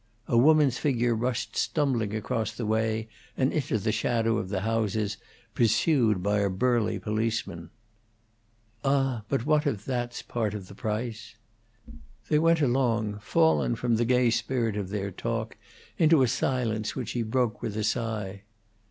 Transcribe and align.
A 0.27 0.35
woman's 0.35 0.79
figure 0.79 1.13
rushed 1.13 1.55
stumbling 1.55 2.15
across 2.15 2.51
the 2.51 2.65
way 2.65 3.07
and 3.37 3.53
into 3.53 3.77
the 3.77 3.91
shadow 3.91 4.37
of 4.39 4.49
the 4.49 4.61
houses, 4.61 5.17
pursued 5.53 6.23
by 6.23 6.39
a 6.39 6.49
burly 6.49 6.97
policeman. 6.97 7.69
"Ah, 8.83 9.21
but 9.29 9.43
if 9.67 9.85
that's 9.85 10.23
part 10.23 10.55
of 10.55 10.67
the 10.69 10.73
price?" 10.73 11.35
They 12.29 12.39
went 12.39 12.61
along 12.61 13.19
fallen 13.19 13.75
from 13.75 13.97
the 13.97 14.05
gay 14.05 14.31
spirit 14.31 14.75
of 14.75 14.89
their 14.89 15.11
talk 15.11 15.55
into 15.99 16.23
a 16.23 16.27
silence 16.27 16.95
which 16.95 17.11
he 17.11 17.21
broke 17.21 17.61
with 17.61 17.77
a 17.77 17.83
sigh. 17.83 18.41